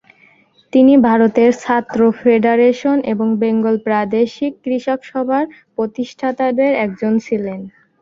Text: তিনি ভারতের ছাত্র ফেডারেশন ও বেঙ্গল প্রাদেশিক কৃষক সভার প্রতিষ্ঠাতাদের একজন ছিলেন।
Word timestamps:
তিনি 0.73 0.93
ভারতের 1.07 1.51
ছাত্র 1.63 1.99
ফেডারেশন 2.19 2.97
ও 3.11 3.41
বেঙ্গল 3.41 3.75
প্রাদেশিক 3.87 4.53
কৃষক 4.63 4.99
সভার 5.09 5.43
প্রতিষ্ঠাতাদের 5.75 6.71
একজন 6.85 7.13
ছিলেন। 7.25 7.59